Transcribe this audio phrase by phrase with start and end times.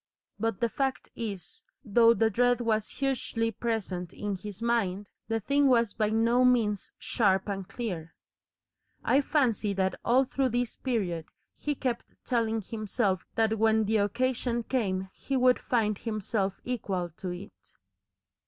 [0.39, 5.67] But the fact is, though the dread was hugely present in his mind, the thing
[5.67, 8.15] was by no means sharp and clear.
[9.03, 14.63] I fancy that all through this period he kept telling himself that when the occasion
[14.63, 17.75] came he would find himself equal to it.